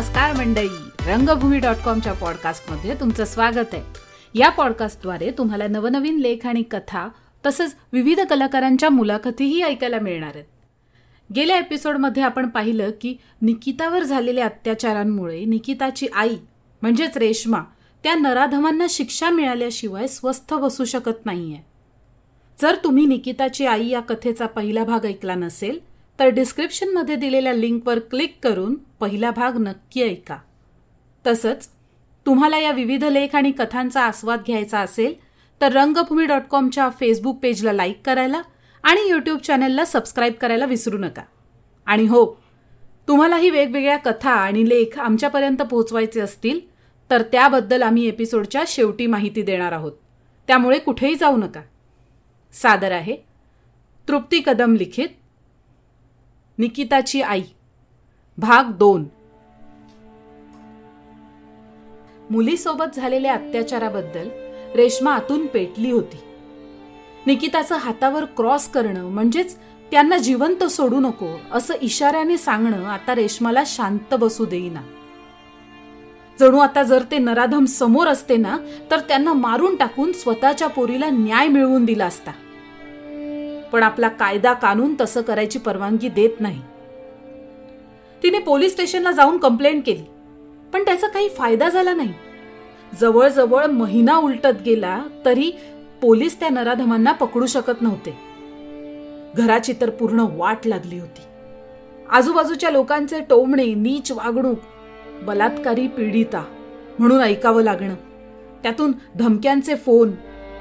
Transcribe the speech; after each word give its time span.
नमस्कार 0.00 0.36
मंडळी. 0.36 0.68
रंगभूमी 1.06 1.58
डॉट 1.58 1.76
कॉमच्या 1.84 2.12
पॉडकास्टमध्ये 2.12 2.94
तुमचं 2.94 3.24
स्वागत 3.24 3.74
आहे. 3.74 3.82
या 4.34 4.48
पॉडकास्टद्वारे 4.48 5.30
तुम्हाला 5.30 5.68
नवनवीन 5.68 6.18
लेख 6.18 6.46
आणि 6.46 6.62
कथा 6.62 7.08
तसंच 7.46 7.76
विविध 7.92 8.20
कलाकारांच्या 8.20 8.90
मुलाखतीही 8.90 9.62
ऐकायला 9.62 9.98
मिळणार 9.98 10.30
आहेत. 10.34 10.44
गेल्या 11.34 11.58
एपिसोडमध्ये 11.58 12.22
आपण 12.22 12.48
पाहिलं 12.48 12.90
की 13.00 13.16
निकितावर 13.42 14.02
झालेल्या 14.02 14.44
अत्याचारांमुळे 14.44 15.44
निकिताची 15.44 16.06
आई 16.14 16.36
म्हणजेच 16.82 17.16
रेश्मा 17.16 17.60
त्या 18.02 18.14
नराधमांना 18.14 18.86
शिक्षा 18.90 19.30
मिळाल्याशिवाय 19.30 20.06
स्वस्थ 20.06 20.54
बसू 20.54 20.84
शकत 20.84 21.26
नाहीये. 21.26 21.58
जर 22.62 22.74
तुम्ही 22.84 23.06
निकिताची 23.06 23.66
आई 23.66 23.88
या 23.88 24.00
कथेचा 24.00 24.46
पहिला 24.46 24.84
भाग 24.84 25.04
ऐकला 25.04 25.34
नसेल 25.34 25.89
तर 26.20 26.28
डिस्क्रिप्शनमध्ये 26.28 27.16
दिलेल्या 27.16 27.52
लिंकवर 27.52 27.98
क्लिक 27.98 28.38
करून 28.42 28.74
पहिला 28.74 29.30
भाग 29.30 29.56
नक्की 29.58 30.02
ऐका. 30.02 30.38
तसंच 31.26 31.68
तुम्हाला 32.26 32.58
या 32.58 32.72
विविध 32.72 33.04
लेख 33.04 33.36
आणि 33.36 33.52
कथांचा 33.58 34.00
आस्वाद 34.00 34.40
घ्यायचा 34.46 34.80
असेल 34.80 35.14
तर 35.60 35.72
रंगभूमी 35.72 36.26
डॉट 36.26 36.42
कॉमच्या 36.50 36.88
फेसबुक 36.90 37.38
पेजला 37.42 37.72
लाईक 37.72 38.02
करायला 38.06 38.42
आणि 38.82 39.10
यूट्यूब 39.10 39.38
चॅनलला 39.38 39.84
सबस्क्राईब 39.84 40.32
करायला 40.32 40.64
विसरू 40.64 40.98
नका. 40.98 41.22
आणि 41.86 42.06
हो 42.06 42.42
तुम्हालाही 43.08 43.50
वेगवेगळ्या 43.50 43.96
कथा 43.96 44.30
आणि 44.30 44.68
लेख 44.68 44.98
आमच्यापर्यंत 44.98 45.62
पोहोचवायचे 45.62 46.20
असतील 46.20 46.60
तर 47.10 47.22
त्याबद्दल 47.22 47.82
आम्ही 47.82 48.08
एपिसोडच्या 48.08 48.64
शेवटी 48.66 49.06
माहिती 49.06 49.42
देणार 49.42 49.72
आहोत. 49.72 49.92
त्यामुळे 50.46 50.78
कुठेही 50.78 51.14
जाऊ 51.14 51.36
नका. 51.36 51.62
सादर 52.52 52.92
आहे 52.92 53.16
तृप्ती 54.08 54.42
कदम 54.46 54.74
लिखित 54.74 55.08
निकिताची 56.60 57.22
आई. 57.22 57.42
भाग 58.38 58.70
दोन. 58.70 59.04
मुलीसोबत 62.30 62.84
झालेल्या 62.96 63.34
अत्याचाराबद्दल 63.34 64.28
रेश्मा 64.74 65.14
आतून 65.14 65.46
पेटली 65.46 65.90
होती. 65.90 66.16
निकिताचं 67.26 67.76
हातावर 67.76 68.24
क्रॉस 68.24 68.68
करणं 68.68 69.08
म्हणजेच 69.08 69.56
त्यांना 69.90 70.18
जिवंत 70.18 70.64
सोडू 70.64 71.00
नको 71.00 71.40
असं 71.52 71.74
इशाऱ्याने 71.82 72.36
सांगणं 72.36 72.84
आता 72.84 73.14
रेश्माला 73.14 73.62
शांत 73.66 74.14
बसू 74.14 74.44
देईना. 74.44 74.80
जणू 76.40 76.58
आता 76.58 76.82
जर 76.82 77.02
ते 77.10 77.18
नराधम 77.18 77.64
समोर 77.64 78.06
असते 78.06 78.36
ना 78.36 78.58
तर 78.90 79.00
त्यांना 79.00 79.32
मारून 79.32 79.76
टाकून 79.76 80.12
स्वतःच्या 80.12 80.68
पोरीला 80.68 81.06
न्याय 81.10 81.48
मिळवून 81.48 81.84
दिला 81.84 82.06
असता. 82.06 82.32
पण 83.72 83.82
आपला 83.82 84.08
कायदा 84.08 84.52
कानून 84.52 84.94
तसं 85.00 85.22
करायची 85.22 85.58
परवानगी 85.58 86.08
देत 86.08 86.40
नाही. 86.40 86.60
तिने 88.22 88.38
पोलीस 88.38 88.72
स्टेशनला 88.72 89.10
जाऊन 89.10 89.36
कंप्लेंट 89.36 89.86
केली. 89.86 90.02
पण 90.72 90.84
त्याचा 90.84 91.06
काही 91.06 91.28
फायदा 91.28 91.68
झाला 91.68 91.94
नाही. 91.94 92.12
जवळजवळ 93.00 93.66
महिना 93.66 94.16
उलटत 94.16 94.62
गेला 94.66 95.02
तरी 95.24 95.50
पोलीस 96.02 96.40
त्या 96.40 96.48
नराधमांना 96.48 97.12
पकडू 97.12 97.46
शकत 97.46 97.82
नव्हते. 97.82 98.18
घराची 99.36 99.74
तर 99.80 99.90
पूर्ण 99.90 100.24
वाट 100.32 100.66
लागली 100.66 100.98
होती. 100.98 101.20
आजूबाजूच्या 102.10 102.70
लोकांचे 102.70 103.20
टोमणे 103.20 103.74
नीच 103.74 104.12
वागणूक 104.12 104.58
बलात्कारी 105.22 105.88
पीडिता 105.88 106.44
म्हणून 106.98 107.20
ऐकावं 107.20 107.62
लागणं 107.62 107.94
त्यातून 108.62 108.92
धमक्यांचे 109.18 109.74
फोन 109.74 110.10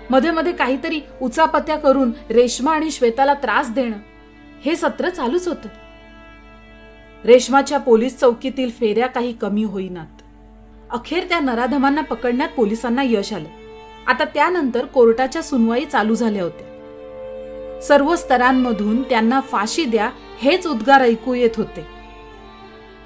मध्ये 0.10 0.32
मध्ये 0.32 0.54
काहीतरी 0.54 1.02
उचापत्या 1.22 1.78
करून 1.78 2.12
रेश्मा 2.30 2.76
आणि 2.76 2.92
श्वेताला 2.92 3.34
त्रास 3.34 3.72
देणं 3.72 3.98
हे 4.66 4.76
सत्र 4.76 5.10
चालूच 5.10 5.48
होतं. 5.48 5.68
रेश्माच्या 7.26 7.78
पोलीस 7.78 8.20
चौकीतील 8.20 8.70
फेऱ्या 8.70 9.08
काही 9.08 9.34
कमी 9.34 9.64
होईनात. 9.64 10.22
अखेर 10.90 11.24
त्या 11.30 11.40
नराधमांना 11.40 12.02
पकडण्यात 12.02 12.50
पोलिसांना 12.50 13.04
यश 13.04 13.34
आलं. 13.34 13.48
आता 14.08 14.24
त्यानंतर 14.26 14.86
कोर्टाच्या 14.86 15.42
सुनवाई 15.44 15.86
चालू 15.86 16.16
झाल्या 16.16 16.44
होत्या. 16.44 16.68
सर्व 17.82 18.16
स्तरांमधून 18.16 19.04
त्यांना 19.04 19.40
फाशी 19.40 19.86
द्या 19.86 20.10
हेच 20.42 20.68
उद्गार 20.68 21.02
ऐकू 21.02 21.34
येत 21.34 21.58
होते. 21.58 21.86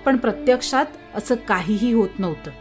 पण 0.06 0.18
प्रत्यक्षात 0.18 0.86
असं 1.16 1.36
काहीही 1.36 1.94
होत 1.94 2.10
नव्हतं. 2.20 2.52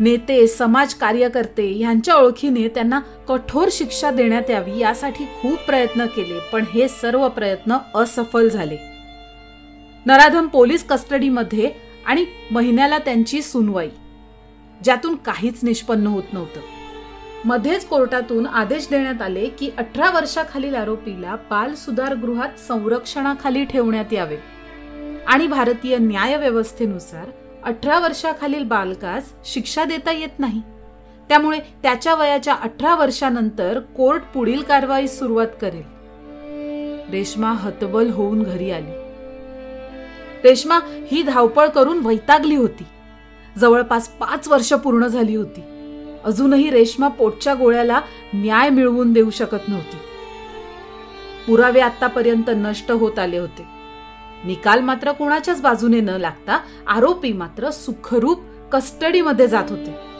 नेते 0.00 0.46
समाज 0.46 0.94
कार्यकर्ते 0.94 1.66
यांच्या 1.78 2.14
ओळखीने 2.14 2.68
त्यांना 2.68 2.98
कठोर 3.28 3.68
शिक्षा 3.72 4.10
देण्यात 4.10 4.50
यावी 4.50 4.78
यासाठी 4.78 5.24
खूप 5.24 5.58
प्रयत्न 5.66 6.06
केले 6.06 6.38
पण 6.52 6.64
हे 6.74 6.88
सर्व 6.88 7.28
प्रयत्न 7.28 7.76
असफल 7.94 8.48
झाले. 8.48 8.76
नराधम 10.06 10.46
पोलीस 10.46 10.84
कस्टडीमध्ये 10.84 11.70
आणि 12.06 12.24
महिन्याला 12.50 12.98
त्यांची 12.98 13.42
सुनवाई 13.42 13.88
ज्यातून 14.84 15.14
काहीच 15.16 15.60
निष्पन्न 15.62 16.06
होत 16.06 16.32
नव्हतं. 16.32 16.60
मध्येच 17.44 17.86
कोर्टातून 17.86 18.46
आदेश 18.46 18.88
देण्यात 18.90 19.22
आले 19.22 19.46
की 19.48 19.70
अठरा 19.78 20.10
वर्षाखालील 20.10 20.74
आरोपीला 20.74 21.36
बाल 21.50 21.74
सुधारगृहात 21.74 22.58
संरक्षणाखाली 22.58 23.64
ठेवण्यात 23.64 24.12
यावे 24.12 24.36
आणि 25.26 25.46
भारतीय 25.46 25.96
न्याय 25.98 26.36
व्यवस्थेनुसार 26.36 27.30
अठरा 27.64 27.98
वर्षाखालील 27.98 28.64
बालकास 28.64 29.32
शिक्षा 29.44 29.84
देता 29.84 30.12
येत 30.12 30.38
नाही. 30.38 30.62
त्यामुळे 31.28 31.58
त्याच्या 31.58 32.14
वयाच्या 32.14 32.54
अठरा 32.54 32.94
वर्षानंतर 32.94 33.78
कोर्ट 33.78 34.22
पुढील 34.34 34.62
कारवाई 34.62 35.06
सुरुवात 35.06 35.46
करेल. 35.60 35.94
रेश्मा 37.10 37.52
हतबल 37.52 38.10
होऊन 38.10 38.42
घरी 38.42 38.70
आली. 38.70 38.90
रेश्मा 40.44 40.78
ही 40.86 41.22
धावपळ 41.22 41.68
करून 41.68 42.06
वैतागली 42.06 42.54
होती. 42.54 42.84
जवळपास 43.58 44.08
पाच 44.08 44.48
वर्ष 44.48 44.72
पूर्ण 44.72 45.06
झाली 45.06 45.34
होती. 45.34 45.60
अजूनही 46.24 46.70
रेश्मा 46.70 47.08
पोटच्या 47.08 47.54
गोळ्याला 47.54 48.00
न्याय 48.34 48.70
मिळवून 48.70 49.12
देऊ 49.12 49.30
शकत 49.30 49.68
नव्हती. 49.68 49.96
पुरावे 51.46 51.80
आतापर्यंत 51.80 52.44
नष्ट 52.48 52.92
होत 52.92 53.18
आले 53.18 53.38
होते. 53.38 53.73
निकाल 54.44 54.80
मात्र 54.80 55.12
कोणाच्याच 55.12 55.62
बाजूने 55.62 56.00
न 56.00 56.08
लागता 56.08 56.60
आरोपी 56.88 57.32
मात्र 57.32 57.70
सुखरूप 57.70 58.40
कस्टडीमध्ये 58.72 59.46
जात 59.46 59.70
होते. 59.70 60.14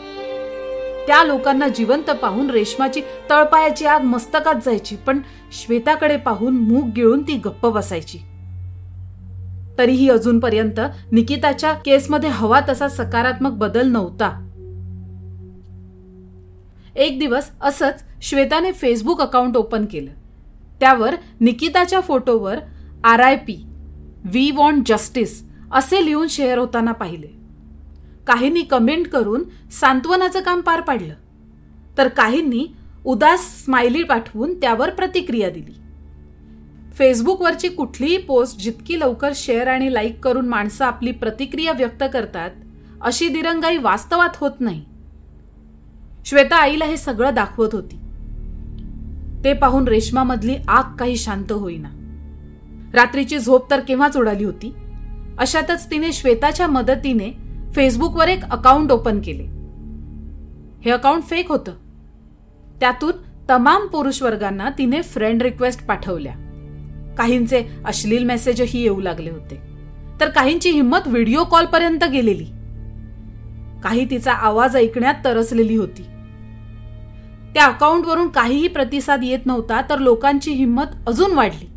त्या 1.07 1.25
लोकांना 1.25 1.69
जिवंत 1.69 2.11
पाहून 2.11 2.51
रेशमाची 2.51 3.01
तळपायाची 3.31 3.87
आग 3.87 4.03
मस्तकात 4.03 4.55
जायची 4.55 4.97
पण 4.97 5.21
श्वेताकडे 5.53 6.17
पाहून 6.17 6.57
मूग 6.57 6.89
गिळून 6.97 7.23
ती 7.23 7.37
गप्प 7.37 7.67
बसायची. 7.67 8.19
तरीही 9.79 10.09
अजूनपर्यंत 10.11 10.81
निकिताच्या 11.13 11.73
केसमध्ये 11.73 12.31
हवा 12.31 12.61
तसा 12.69 12.89
सकारात्मक 12.89 13.51
बदल 13.51 13.89
नव्हता. 13.89 14.41
एक 16.97 17.19
दिवस 17.19 17.51
असंच 17.61 18.05
श्वेताने 18.23 18.73
फेसबुक 18.73 19.21
अकाउंट 19.21 19.57
ओपन 19.57 19.85
केलं. 19.85 20.11
त्यावर 20.81 21.15
निकिताच्या 21.41 22.01
फोटोवर 22.01 22.59
R 23.05 23.21
I 23.21 23.37
P 23.37 23.67
we 24.25 24.51
want 24.51 24.89
justice 24.89 25.43
असे 25.73 26.05
लिहून 26.05 26.29
शेअर 26.29 26.59
होताना 26.59 26.93
पाहिले. 26.93 27.27
काहींनी 28.27 28.63
कमेंट 28.63 29.09
करून 29.09 29.45
सांत्वनाचं 29.81 30.41
काम 30.41 30.61
पार 30.61 30.81
पाडलं. 30.81 31.15
तर 31.99 32.09
काहींनी 32.09 32.67
उदास 33.05 33.65
स्माइली 33.65 34.03
पाठवून 34.03 34.61
त्यावर 34.61 34.91
प्रतिक्रिया 34.91 35.51
दिली. 35.51 35.75
फेसबुकवरची 36.95 37.69
कुठलीही 37.69 38.19
पोस्ट 38.19 38.61
जितकी 38.61 39.01
लवकर 39.01 39.33
शेअर 39.35 39.67
आणि 39.67 39.95
लाईक 39.95 40.25
करून 40.25 40.49
माणसं 40.49 40.85
आपली 40.85 41.13
प्रतिक्रिया 41.13 41.73
व्यक्त 41.73 42.05
करतात 42.13 42.51
अशी 43.01 43.29
दिरंगाई 43.29 43.77
वास्तवात 43.77 44.31
होत 44.35 44.61
नाही. 44.61 44.85
श्वेता 46.27 46.57
आईला 46.57 46.85
हे 46.85 46.97
सगळं 46.97 47.35
दाखवत 47.35 47.69
होती. 47.73 47.97
ते 49.45 49.53
पाहून 49.53 49.89
रेशमामधली 49.89 50.57
आग 50.69 50.97
काही 50.97 51.17
शांत 51.17 51.53
होईना. 51.53 51.89
रात्रीची 52.95 53.39
झोप 53.39 53.71
तर 53.71 53.81
केव्हाच 53.81 54.17
उडाली 54.17 54.45
होती? 54.45 54.75
अशातच 55.39 55.91
तिने 55.91 56.13
श्वेताच्या 56.13 56.67
मदतीने 56.67 57.37
फेसबुकवर 57.73 58.29
एक 58.29 58.45
अकाउंट 58.45 58.93
ओपन 58.93 59.21
केले. 59.21 59.43
हे 60.85 60.91
अकाउंट 60.91 61.23
फेक 61.23 61.49
होतं. 61.49 61.73
त्यातून 62.81 63.13
तमाम 63.51 63.87
पुरुष 63.87 64.23
वर्गांना 64.23 64.71
तिने 64.79 65.03
फ्रेंड 65.03 65.43
रिक्वेस्ट 65.43 65.87
पाठवल्या. 65.87 66.33
काहींचे 67.19 67.65
अश्लील 67.85 68.25
मेसेजही 68.25 68.83
येऊ 68.83 69.01
लागले 69.01 69.31
होते. 69.31 69.61
तर 70.21 70.29
काहींची 70.29 70.71
हिंमत 70.71 70.99
व्हिडिओ 71.07 71.45
कॉलपर्यंत 71.45 72.05
गेलेली. 72.05 72.47
काही 73.83 74.11
तिचा 74.11 74.33
आवाज 74.33 74.77
ऐकण्यात 74.77 75.15
तरसलेली 75.25 75.77
होती. 75.77 76.03
त्या 77.55 77.65
अकाउंटवरून 77.65 78.29
काहीही 78.29 78.69
प्रतिसाद 78.69 79.21
येत 79.23 79.47
नव्हता 79.47 79.81
तर 79.91 79.99
लोकांची 79.99 80.51
हिंमत 80.53 81.09
अजून 81.09 81.33
वाढली. 81.33 81.74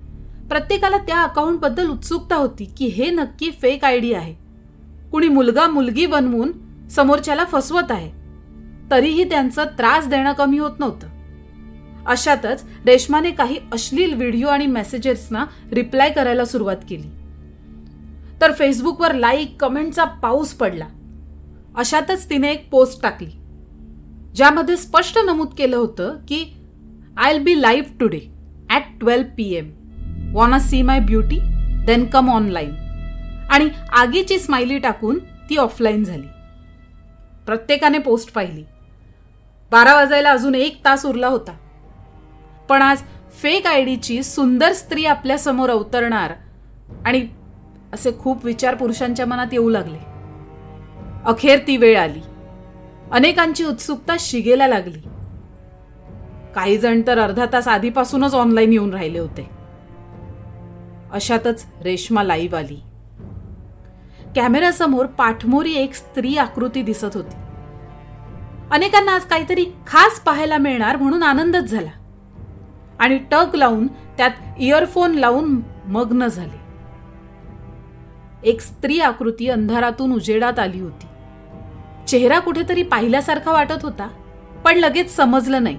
प्रत्येकाला 0.50 0.98
त्या 0.98 1.22
अकाउंटबद्दल 1.22 1.88
उत्सुकता 1.88 2.36
होती 2.36 2.66
की 2.66 2.86
हे 2.86 3.10
नक्की 3.10 3.52
फेक 3.62 3.86
आयडी 3.86 4.14
आहे. 4.14 4.36
कुणी 5.12 5.28
मुलगा 5.28 5.68
मुलगी 5.68 6.06
बनवून 6.06 6.52
समोरच्याला 6.88 7.46
फसवत 7.46 7.92
आहे. 7.92 8.12
तरीही 8.92 9.30
त्यांचं 9.30 9.64
त्रास 9.64 10.08
देणं 10.08 10.34
कमी 10.34 10.58
होत 10.58 10.72
नव्हतं. 10.80 11.08
अशातच 12.06 12.66
रेशमाने 12.86 13.32
काही 13.32 13.58
अश्लील 13.72 14.14
व्हिडिओ 14.14 14.48
आणि 14.48 14.68
मेसेजेसना 14.68 15.46
रिप्लाय 15.72 16.12
करायला 16.12 16.46
सुरुवात 16.46 16.78
केली. 16.90 17.08
तर 18.42 18.52
फेसबुकवर 18.52 19.16
लाईक 19.16 19.62
कमेंटचा 19.62 20.04
पाऊस 20.04 20.54
पडला. 20.54 20.88
अशातच 21.76 22.30
तिने 22.30 22.52
एक 22.52 22.70
पोस्ट 22.70 23.02
टाकली. 23.04 23.30
ज्यामध्ये 24.36 24.78
स्पष्ट 24.78 25.18
नमूद 25.26 25.48
केलं 25.58 25.78
होतं 25.78 26.18
की 26.28 26.54
I 27.18 27.34
will 27.34 27.44
be 27.44 27.62
live 27.62 27.98
today 28.00 28.20
at 28.70 28.82
twelve 29.00 29.26
P 29.38 29.54
M 29.54 29.70
wanna 30.38 30.58
see 30.58 30.82
my 30.82 31.00
beauty 31.00 31.40
then 31.86 32.06
come 32.06 32.30
online 32.30 32.76
आणि 33.50 33.70
आगीची 33.94 34.40
स्माइली 34.40 34.78
टाकून 34.80 35.20
ती 35.20 35.58
ऑफलाईन 35.58 36.04
झाली. 36.04 36.28
प्रत्येकाने 37.46 37.98
पोस्ट 37.98 38.34
पाहिली. 38.34 38.64
बारा 39.72 39.96
वाजायला 39.96 40.32
अजून 40.32 40.56
एक 40.56 40.86
तास 40.86 41.06
उरला 41.06 41.28
होता. 41.28 41.52
पण 42.70 42.82
आज 42.82 43.02
फेक 43.42 43.68
आयडीची 43.68 44.24
सुंदर 44.24 44.74
स्त्री 44.74 45.06
आपल्यासमोर 45.06 45.70
अवतरणार 45.70 46.34
आणि 47.06 47.28
असे 47.94 48.12
खूप 48.20 48.46
विचार 48.46 48.76
पुरुषांच्या 48.76 49.26
मनात 49.26 49.48
येऊ 49.52 49.70
लागले. 49.70 50.00
अखेर 51.26 51.60
ती 51.68 51.78
वेळ 51.78 52.00
आली. 52.00 52.22
अनेकांची 53.12 53.64
उत्सुकता 53.64 54.16
शिगेला 54.20 54.68
लागली. 54.68 55.00
काही 56.56 56.78
जण 56.78 57.02
तर 57.08 57.18
अर्धा 57.18 57.46
तास 57.54 57.68
आधीपासूनच 57.68 58.34
ऑनलाईन 58.34 58.74
येऊन 58.74 58.94
राहिले 58.94 59.20
होते. 59.20 59.57
अशातच 61.12 61.66
रेश्मा 61.82 62.24
लाईव्ह 62.24 62.58
आली. 62.58 62.82
कॅमेऱ्यासमोर 64.36 65.06
पाठमोरी 65.06 65.74
एक 65.74 65.94
स्त्री 65.94 66.38
आकृती 66.38 66.82
दिसत 66.82 67.16
होती. 67.16 67.36
अनेकांना 68.72 69.16
आज 69.16 69.22
काहीतरी 69.22 69.66
खास 69.88 70.20
पाहायला 70.20 70.58
मिळणार 70.58 70.96
म्हणून 70.96 71.24
आनंदच 71.24 71.64
झाला. 71.64 71.90
आणि 73.00 73.18
टक 73.32 73.56
लावून 73.56 73.88
त्यात 73.88 74.32
इयरफोन 74.60 75.12
लावून 75.12 75.62
मग्न 75.88 76.28
झाले. 76.28 76.68
एक 78.50 78.62
स्त्री 78.62 79.00
आकृती 79.00 79.48
अंधारातून 79.48 80.14
उजेडात 80.14 80.60
आली 80.60 80.80
होती. 80.80 81.08
चेहरा 82.08 82.40
कुठेतरी 82.40 82.84
पाहिल्यासारखा 82.84 83.52
वाटत 83.52 83.84
होता 83.84 84.08
पण 84.66 84.78
लगेच 84.78 85.16
समजलं 85.16 85.64
नाही. 85.64 85.78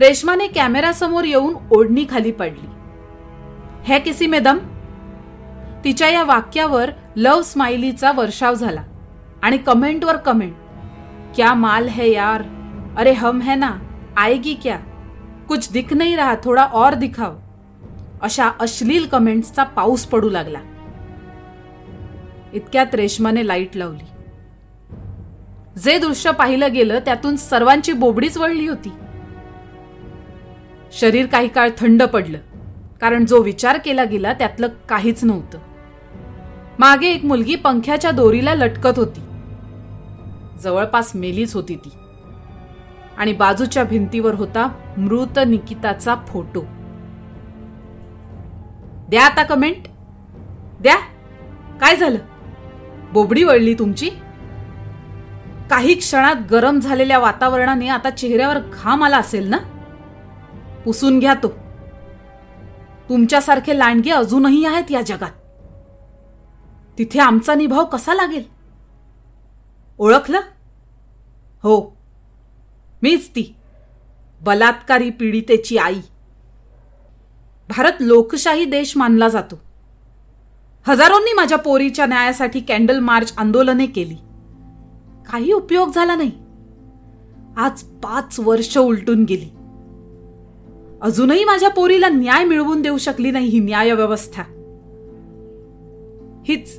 रेशमाने 0.00 0.46
कॅमेऱ्यासमोर 0.46 1.24
येऊन 1.24 1.54
ओढणी 1.70 2.04
खाली 2.10 2.30
पडली. 2.30 2.79
हे 3.84 3.98
किसी 3.98 4.26
में 4.26 4.42
दम? 4.42 4.58
तिच्या 5.84 6.08
या 6.08 6.24
वाक्यावर 6.24 6.90
लव 7.16 7.42
स्माइलीचा 7.42 8.12
वर्षाव 8.12 8.54
झाला. 8.54 8.82
आणि 9.42 9.58
कमेंटवर 9.58 10.16
कमेंट 10.16 10.54
क्या 11.34 11.54
माल 11.54 11.88
है 11.88 12.10
यार? 12.10 12.42
अरे 12.96 13.12
हम 13.12 13.40
है 13.40 13.54
ना? 13.54 13.78
आएगी 14.16 14.54
क्या? 14.54 14.78
कुछ 15.48 15.72
दिख 15.72 15.92
नहीं 15.92 16.16
रहा 16.16 16.34
थोडा 16.44 16.68
और 16.72 16.94
दिखाव 16.94 17.36
अशा 18.22 18.48
अश्लील 18.60 19.06
कमेंट्सचा 19.06 19.64
पाऊस 19.64 20.06
पडू 20.06 20.28
लागला. 20.28 20.58
इतक्यात 22.52 22.94
रेशमाने 22.94 23.46
लाइट 23.46 23.76
लावली. 23.76 24.06
जे 25.80 25.98
दृश्य 25.98 26.32
पाहिलं 26.32 26.72
गेलं 26.72 26.98
त्यातून 26.98 27.36
सर्वांची 27.36 27.92
बोबडीच 27.92 28.38
वळली 28.38 28.66
होती. 28.66 28.92
शरीर 30.92 31.26
काही 31.26 31.48
काळ 31.48 31.70
थंड 31.78 32.02
पडलं. 32.02 32.38
कारण 33.00 33.24
जो 33.24 33.42
विचार 33.42 33.78
केला 33.78 34.04
गेला 34.04 34.32
त्यातलं 34.32 34.68
काहीच 34.88 35.24
नव्हतं. 35.24 35.58
मागे 36.78 37.06
एक 37.06 37.24
मुलगी 37.24 37.54
पंख्याच्या 37.54 38.10
दोरीला 38.10 38.54
लटकत 38.54 38.92
होती. 38.96 39.20
जवळपास 40.62 41.16
मेलीच 41.16 41.54
होती 41.54 41.76
ती. 41.76 41.88
आणि 43.18 43.32
बाजूच्या 43.32 43.84
भिंतीवर 43.84 44.34
होता 44.34 44.68
मृत 44.96 45.38
निकिताचा 45.46 46.14
फोटो. 46.14 46.60
द्या 49.08 49.24
आता 49.24 49.42
कमेंट. 49.42 49.76
द्या. 50.80 50.96
काय 51.80 51.96
झालं? 51.96 52.18
बोबडी 53.12 53.44
वळली 53.44 53.74
तुमची? 53.74 54.10
काही 55.70 55.94
क्षणात 55.94 56.36
गरम 56.50 56.80
झालेल्या 56.80 57.18
वातावरणाने 57.18 57.88
आता 57.88 58.10
चेहऱ्यावर 58.10 58.58
घाम 58.58 59.04
आला 59.04 59.18
असेल 59.18 59.46
ना? 59.46 59.56
पुसून 60.84 61.18
घ्या 61.18 61.34
तो. 61.34 61.69
तुमच्यासारखे 63.10 63.78
लांडगे 63.78 64.10
अजूनही 64.10 64.64
आहेत 64.64 64.90
या 64.90 65.00
जगात. 65.00 65.30
तिथे 66.98 67.18
आमचा 67.18 67.54
निभाव 67.54 67.84
कसा 67.84 68.14
लागेल? 68.14 68.42
ओळखलं? 69.98 70.40
हो. 71.62 71.96
मीच 73.02 73.28
ती 73.28 73.56
बलात्कारी 74.42 75.10
पीडितेची 75.10 75.78
आई. 75.78 76.00
भारत 77.68 77.92
लोकशाही 78.00 78.64
देश 78.64 78.96
मानला 78.96 79.28
जातो. 79.28 79.60
हजारोंनी 80.86 81.32
माझ्या 81.32 81.58
पोरीच्या 81.58 82.06
न्यायासाठी 82.06 82.60
कॅन्डल 82.60 82.98
मार्च 82.98 83.34
आंदोलने 83.36 83.86
केली. 83.86 84.16
काही 85.32 85.52
उपयोग 85.52 85.90
झाला 85.94 86.14
नाही. 86.14 86.32
आज 87.56 87.82
पाच 87.82 88.40
वर्ष 88.40 88.78
उलटून 88.78 89.24
गेली. 89.24 89.59
अजूनही 91.02 91.44
माझ्या 91.44 91.68
पोरीला 91.70 92.08
न्याय 92.08 92.44
मिळवून 92.44 92.82
देऊ 92.82 92.98
शकली 92.98 93.30
नाही 93.30 93.48
ही 93.48 93.60
न्याय 93.60 93.92
व्यवस्था 93.92 94.42
हीच 96.48 96.78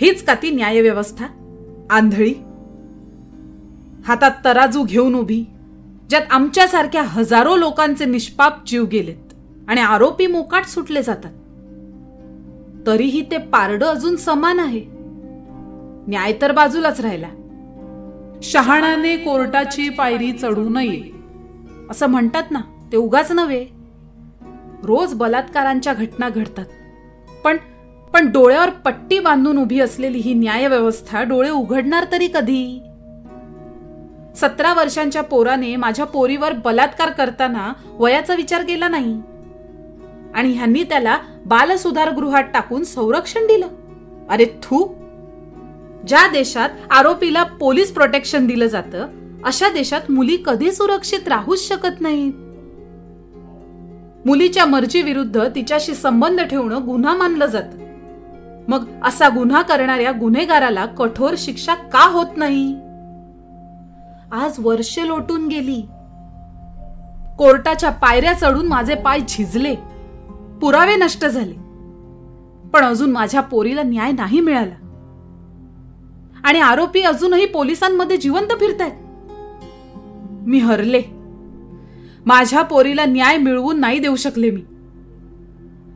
हीच 0.00 0.22
का 0.22 0.34
ती 0.34 0.50
न्याय 0.50 0.80
व्यवस्था 0.80 1.26
आंधळी? 1.90 2.34
हातात 4.06 4.30
तराजू 4.44 4.82
घेऊन 4.84 5.14
उभी 5.14 5.44
ज्यात 6.10 6.22
आमच्यासारख्या 6.30 7.02
हजारो 7.02 7.56
लोकांचे 7.56 8.04
निष्पाप 8.04 8.66
जीव 8.66 8.84
गेलेत 8.84 9.34
आणि 9.68 9.80
आरोपी 9.80 10.26
मोकाट 10.26 10.64
सुटले 10.64 11.02
जातात. 11.02 11.32
तरीही 12.86 13.22
ते 13.30 13.38
पारडं 13.38 13.86
अजून 13.86 14.16
समान 14.16 14.60
आहे. 14.60 14.84
न्याय 16.08 16.32
तर 16.42 16.52
बाजूलाच 16.52 17.00
राहिला. 17.00 17.28
शहाणाने 18.42 19.16
कोर्टाची 19.16 19.88
पायरी 19.88 20.32
चढू 20.32 20.68
नये 20.68 21.00
असं 21.90 22.06
म्हणतात 22.06 22.50
ना 22.50 22.60
ते 22.92 22.96
उगाच 22.96 23.32
नव्हे. 23.32 23.66
रोज 24.84 25.14
बलात्कारांच्या 25.14 25.94
घटना 25.94 26.28
घडतात. 26.28 26.64
पण 27.44 27.56
पण 28.14 28.30
डोळ्यावर 28.30 28.70
पट्टी 28.70 29.18
बांधून 29.18 29.58
उभी 29.58 29.80
असलेली 29.80 30.18
ही 30.18 30.34
न्याय 30.34 30.68
व्यवस्था 30.68 31.22
डोळे 31.22 31.50
उघडणार 31.50 32.06
तरी 32.12 32.28
कधी? 32.34 32.80
सतरा 34.36 34.74
वर्षांच्या 34.74 35.22
पोराने 35.22 35.76
माझ्या 35.76 36.06
पोरीवर 36.06 36.52
बलात्कार 36.52 37.10
करताना 37.10 37.72
वयाचा 37.92 38.34
विचार 38.34 38.62
केला 38.62 38.88
नाही. 38.88 39.22
आणि 40.34 40.52
ह्यांनी 40.52 40.82
त्याला 40.82 41.18
बालसुधारगृहात 41.46 42.44
टाकून 42.54 42.84
संरक्षण 42.84 43.46
दिलं. 43.46 43.66
अरे 44.30 44.44
थू! 44.44 44.86
ज्या 46.08 46.28
देशात 46.28 46.68
आरोपीला 46.90 47.42
पोलीस 47.42 47.94
प्रोटेक्शन 47.94 48.46
दिलं 48.46 48.66
जातं 48.66 49.06
अशा 49.44 49.68
देशात 49.68 50.10
मुली 50.10 50.36
कधी 50.46 50.72
सुरक्षित 50.72 51.28
राहूच 51.28 51.68
शकत 51.68 52.00
नाहीत. 52.00 52.32
मुलीच्या 54.26 54.64
मर्जीविरुद्ध 54.64 55.48
तिच्याशी 55.54 55.94
संबंध 55.94 56.40
ठेवणं 56.40 56.86
गुन्हा 56.86 57.16
मानलं 57.16 57.46
जातं. 57.46 57.78
मग 58.68 58.86
असा 59.04 59.28
गुन्हा 59.28 59.62
करणाऱ्या 59.62 60.12
गुन्हेगाराला 60.20 60.86
कठोर 60.86 61.34
शिक्षा 61.38 61.74
का 61.74 62.10
होत 62.12 62.26
नाही? 62.36 62.74
आज 64.32 64.54
वर्ष 64.58 64.98
लोटून 64.98 65.48
गेली. 65.48 65.80
कोर्टाच्या 67.38 67.90
पायऱ्या 67.90 68.32
चढून 68.32 68.66
माझे 68.66 68.94
पाय 68.94 69.18
झिजले. 69.28 69.74
पुरावे 70.60 70.96
नष्ट 70.96 71.26
झाले. 71.26 71.54
पण 72.68 72.84
अजून 72.84 73.10
माझ्या 73.10 73.40
पोरीला 73.40 73.82
न्याय 73.82 74.12
नाही 74.12 74.40
मिळाला. 74.40 74.74
आणि 76.44 76.60
आरोपी 76.60 77.02
अजूनही 77.02 77.46
पोलिसांमध्ये 77.46 78.16
जिवंत 78.16 78.52
फिरतायत. 78.60 78.92
मी 80.46 80.58
हरले. 80.58 81.21
माझ्या 82.26 82.62
पोरीला 82.62 83.04
न्याय 83.04 83.36
मिळवून 83.36 83.80
नाही 83.80 83.98
देऊ 83.98 84.16
शकले 84.16 84.50
मी. 84.50 84.62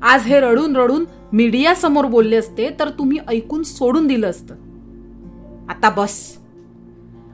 आज 0.03 0.27
हे 0.27 0.41
रडून 0.41 0.77
रडून 0.77 1.05
मीडिया 1.33 1.75
समोर 1.75 2.05
बोलले 2.05 2.37
असते 2.37 2.69
तर 2.81 2.89
तुम्ही 2.89 3.19
ऐकून 3.29 3.63
सोडून 3.63 4.07
दिलं 4.07 4.31
असतं. 4.31 4.55
आता 5.69 5.91
बस. 5.91 6.37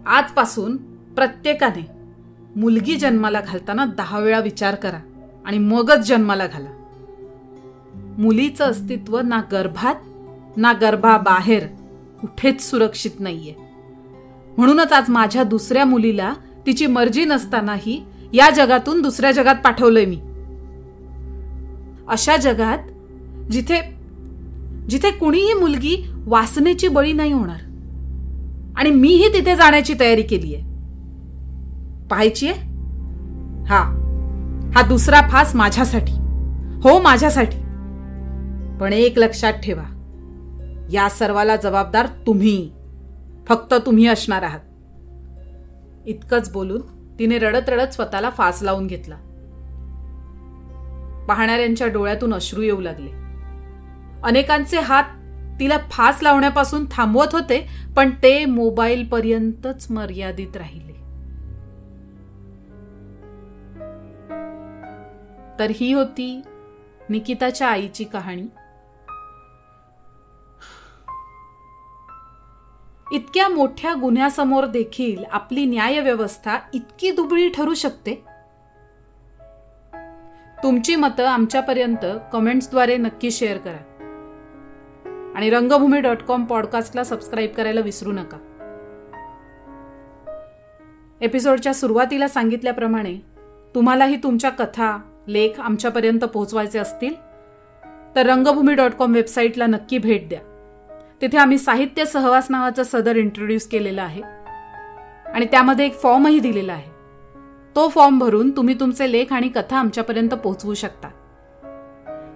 आजपासून 0.06 0.76
प्रत्येकाने 1.14 1.86
मुलगी 2.56 2.96
जन्माला 2.96 3.40
घालताना 3.40 3.84
दहा 3.84 4.18
वेळा 4.18 4.40
विचार 4.40 4.74
करा 4.74 4.98
आणि 5.44 5.58
मगच 5.58 6.08
जन्माला 6.08 6.46
घाला. 6.46 6.68
मुलीचं 8.18 8.64
अस्तित्व 8.64 9.20
ना 9.20 9.42
गर्भात 9.52 9.94
ना 10.56 10.72
गर्भाबाहेर 10.72 11.66
कुठेच 12.20 12.62
सुरक्षित 12.62 13.10
नाहीये. 13.18 13.54
म्हणूनच 14.56 14.92
आज 14.92 15.04
माझ्या 15.08 15.42
दुसऱ्या 15.42 15.84
मुलीला 15.84 16.32
तिची 16.66 16.86
मर्जी 16.86 17.24
नसतानाही 17.24 18.04
या 18.32 18.50
जगातून 18.50 19.02
दुसऱ्या 19.02 19.32
जगात 19.32 19.54
पाठवलंय 19.64 20.04
मी. 20.04 20.20
अशा 22.08 22.36
जगात 22.36 22.78
जिथे 23.52 24.02
जिथे 24.88 25.10
कुणीही 25.10 25.54
मुलगी 25.54 26.10
वासनेची 26.26 26.88
बळी 26.88 27.12
नाही 27.12 27.32
होणार. 27.32 27.60
आणि 28.76 28.90
मीही 28.90 29.28
तिथे 29.28 29.56
जाण्याची 29.56 29.94
तयारी 30.00 30.22
केली 30.22 30.54
आहे 30.54 30.64
पाहायची 32.08 32.48
आहे? 32.48 32.58
हा. 33.64 33.98
हा 34.74 34.88
दुसरा 34.88 35.20
फास 35.28 35.56
माझ्यासाठी. 35.56 36.12
हो 36.82 37.02
माझ्यासाठी. 37.02 37.58
पण 38.80 38.92
एक 38.92 39.18
लक्षात 39.18 39.52
ठेवा. 39.52 39.84
या 40.92 41.08
सर्वाला 41.08 41.56
जबाबदार 41.56 42.06
तुम्ही. 42.06 42.70
फक्त 43.48 43.74
तुम्ही 43.86 44.06
असणार 44.06 44.42
आहात. 44.42 44.60
इतकंच 46.06 46.52
बोलून 46.52 46.80
तिने 47.22 47.38
रडत 47.38 47.68
रडत 47.68 47.92
स्वतःला 47.92 48.30
फास 48.30 48.62
लावून 48.62 48.86
घेतला. 48.86 49.14
पाहणाऱ्यांच्या 51.28 51.86
डोळ्यातून 51.86 52.34
अश्रू 52.34 52.62
येऊ 52.62 52.80
लागले. 52.80 53.10
अनेकांचे 54.22 54.78
हात 54.78 55.04
तिला 55.60 55.78
फास 55.90 56.22
लावण्यापासून 56.22 56.84
थांबवत 56.90 57.26
होते 57.32 57.66
पण 57.96 58.10
ते 58.22 58.44
मोबाईल 58.44 59.06
पर्यंतच 59.06 59.90
मर्यादित 59.90 60.56
राहिले. 60.56 60.92
तर 65.58 65.66
ही 65.70 65.92
होती 65.92 66.42
निकिताच्या 67.08 67.68
आईची 67.68 68.04
कहाणी. 68.04 68.46
इतक्या 73.12 73.48
मोठ्या 73.48 73.94
गुन्ह्यासमोर 73.94 74.66
देखील 74.66 75.24
आपली 75.32 75.64
न्यायव्यवस्था 75.64 76.58
इतकी 76.74 77.10
दुबळी 77.10 77.48
ठरू 77.48 77.74
शकते? 77.74 78.24
तुमची 80.62 80.96
मतं 80.96 81.26
आमच्यापर्यंत 81.26 82.06
कमेंट्सद्वारे 82.32 82.96
नक्की 82.96 83.30
शेअर 83.30 83.58
करा. 83.58 83.98
आणि 85.36 85.50
रंगभूमी 85.50 86.00
डॉट 86.00 86.22
कॉम 86.22 86.44
पॉडकास्टला 86.44 87.04
सबस्क्राईब 87.04 87.50
करायला 87.50 87.80
विसरू 87.80 88.12
नका. 88.12 88.38
एपिसोडच्या 91.20 91.74
सुरुवातीला 91.74 92.28
सांगितल्याप्रमाणे 92.28 93.14
तुम्हालाही 93.74 94.16
तुमच्या 94.16 94.50
कथा 94.50 95.00
लेख 95.28 95.60
आमच्यापर्यंत 95.60 96.20
पोहोचवायचे 96.20 96.78
असतील? 96.78 97.14
तर 98.16 98.26
रंगभूमी 98.26 98.74
डॉट 98.74 98.92
कॉम 98.92 99.12
वेबसाईटला 99.12 99.66
नक्की 99.66 99.98
भेट 99.98 100.28
द्या. 100.28 100.51
तिथे 101.22 101.38
आम्ही 101.38 101.58
साहित्य 101.58 102.04
सहवास 102.04 102.46
नावाचं 102.50 102.82
सदर 102.82 103.16
इंट्रोड्यूस 103.16 103.66
केलेलं 103.66 104.02
आहे. 104.02 104.22
आणि 105.34 105.46
त्यामध्ये 105.46 105.86
एक 105.86 105.94
फॉर्मही 105.94 106.40
दिलेला 106.40 106.72
आहे. 106.72 106.90
तो 107.76 107.88
फॉर्म 107.88 108.18
भरून 108.18 108.50
तुम्ही 108.50 108.80
तुमचे 108.80 109.12
लेख 109.12 109.32
आणि 109.32 109.48
कथा 109.48 109.76
आमच्यापर्यंत 109.76 110.30
पोहोचवू 110.30 110.74
शकता. 110.74 111.08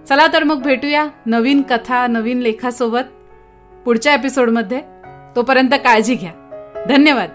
चला 0.07 0.27
तर 0.33 0.43
मग 0.43 0.61
भेटूया 0.61 1.07
नवीन 1.25 1.61
कथा 1.69 2.07
नवीन 2.07 2.39
लेखासोबत 2.39 3.03
पुढच्या 3.85 4.13
एपिसोडमध्ये 4.13 4.81
तोपर्यंत 5.35 5.69
काळजी 5.69 6.15
घ्या. 6.15 6.31
धन्यवाद. 6.89 7.29